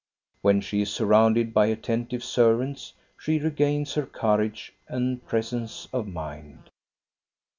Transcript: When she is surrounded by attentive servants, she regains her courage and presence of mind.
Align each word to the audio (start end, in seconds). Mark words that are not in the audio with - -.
When 0.41 0.61
she 0.61 0.81
is 0.81 0.91
surrounded 0.91 1.53
by 1.53 1.67
attentive 1.67 2.23
servants, 2.23 2.93
she 3.19 3.37
regains 3.37 3.93
her 3.93 4.07
courage 4.07 4.73
and 4.87 5.23
presence 5.27 5.87
of 5.93 6.07
mind. 6.07 6.71